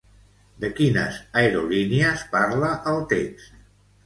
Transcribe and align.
De 0.63 0.71
quines 0.79 1.19
aerolínies 1.41 2.25
parla 2.33 2.73
el 2.95 3.01
text? 3.15 3.55